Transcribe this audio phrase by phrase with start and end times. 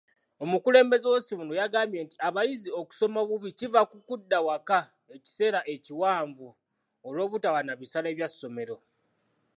[0.43, 4.79] Omukulembeze w'essomero yagambye nti abayizi okusoma obubi kiva ku kudda waka
[5.15, 6.47] ekiseera ekiwanvu
[7.07, 8.77] olw'obutaba na bisale bya ssomero.